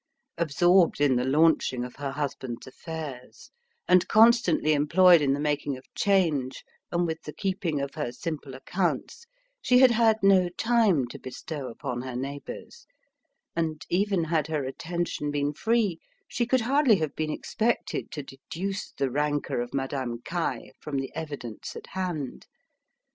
Absorbed 0.39 0.99
in 0.99 1.15
the 1.15 1.23
launching 1.23 1.85
of 1.85 1.97
her 1.97 2.09
husband's 2.09 2.65
affairs, 2.65 3.51
and 3.87 4.07
constantly 4.07 4.73
employed 4.73 5.21
in 5.21 5.33
the 5.33 5.39
making 5.39 5.77
of 5.77 5.85
change 5.93 6.63
and 6.91 7.05
with 7.05 7.21
the 7.21 7.31
keeping 7.33 7.79
of 7.79 7.93
her 7.93 8.11
simple 8.11 8.55
accounts, 8.55 9.27
she 9.61 9.77
had 9.77 9.91
had 9.91 10.17
no 10.23 10.49
time 10.57 11.05
to 11.09 11.19
bestow 11.19 11.67
upon 11.67 12.01
her 12.01 12.15
neighbours, 12.15 12.87
and, 13.55 13.85
even 13.91 14.23
had 14.23 14.47
her 14.47 14.65
attention 14.65 15.29
been 15.29 15.53
free, 15.53 15.99
she 16.27 16.47
could 16.47 16.61
hardly 16.61 16.95
have 16.95 17.15
been 17.15 17.29
expected 17.29 18.09
to 18.09 18.23
deduce 18.23 18.91
the 18.93 19.11
rancour 19.11 19.61
of 19.61 19.71
Madame 19.71 20.19
Caille 20.25 20.71
from 20.79 20.97
the 20.97 21.11
evidence 21.13 21.75
at 21.75 21.85
hand. 21.91 22.47